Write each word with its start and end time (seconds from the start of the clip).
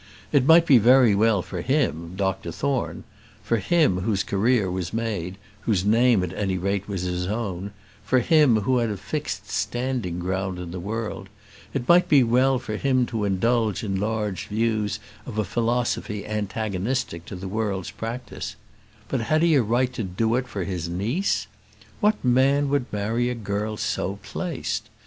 It 0.31 0.47
might 0.47 0.65
be 0.65 0.79
very 0.79 1.13
well 1.13 1.43
for 1.43 1.61
him, 1.61 2.13
Dr 2.15 2.51
Thorne; 2.51 3.03
for 3.43 3.57
him 3.57 3.99
whose 3.99 4.23
career 4.23 4.71
was 4.71 4.91
made, 4.91 5.37
whose 5.59 5.85
name, 5.85 6.23
at 6.23 6.33
any 6.33 6.57
rate, 6.57 6.87
was 6.89 7.03
his 7.03 7.27
own; 7.27 7.69
for 8.03 8.17
him 8.19 8.61
who 8.61 8.79
had 8.79 8.89
a 8.89 8.97
fixed 8.97 9.51
standing 9.51 10.17
ground 10.17 10.57
in 10.57 10.71
the 10.71 10.79
world; 10.79 11.29
it 11.71 11.87
might 11.87 12.09
be 12.09 12.23
well 12.23 12.57
for 12.57 12.77
him 12.77 13.05
to 13.05 13.25
indulge 13.25 13.83
in 13.83 13.99
large 13.99 14.47
views 14.47 14.99
of 15.27 15.37
a 15.37 15.43
philosophy 15.43 16.25
antagonistic 16.25 17.23
to 17.25 17.35
the 17.35 17.47
world's 17.47 17.91
practice; 17.91 18.55
but 19.07 19.21
had 19.21 19.43
he 19.43 19.53
a 19.53 19.61
right 19.61 19.93
to 19.93 20.01
do 20.03 20.33
it 20.33 20.47
for 20.47 20.63
his 20.63 20.89
niece? 20.89 21.45
What 21.99 22.25
man 22.25 22.69
would 22.69 22.91
marry 22.91 23.29
a 23.29 23.35
girl 23.35 23.77
so 23.77 24.17
placed? 24.23 24.89